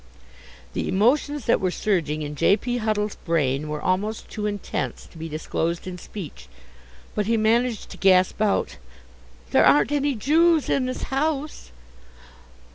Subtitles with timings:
[0.73, 2.57] The emotions that were surging in J.
[2.57, 2.77] P.
[2.77, 6.47] Huddle's brain were almost too intense to be disclosed in speech,
[7.13, 8.77] but he managed to gasp out:
[9.51, 11.69] "There aren't any Jews in this house."